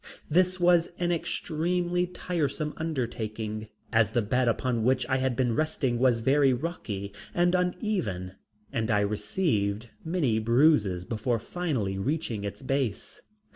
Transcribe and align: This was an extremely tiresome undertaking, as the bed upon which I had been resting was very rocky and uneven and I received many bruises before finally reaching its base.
This 0.31 0.59
was 0.59 0.89
an 0.97 1.11
extremely 1.11 2.07
tiresome 2.07 2.73
undertaking, 2.77 3.67
as 3.93 4.09
the 4.13 4.23
bed 4.23 4.47
upon 4.47 4.83
which 4.83 5.07
I 5.07 5.17
had 5.17 5.35
been 5.35 5.53
resting 5.53 5.99
was 5.99 6.21
very 6.21 6.53
rocky 6.53 7.13
and 7.35 7.53
uneven 7.53 8.31
and 8.73 8.89
I 8.89 9.01
received 9.01 9.89
many 10.03 10.39
bruises 10.39 11.05
before 11.05 11.37
finally 11.37 11.99
reaching 11.99 12.43
its 12.45 12.63
base. 12.63 13.21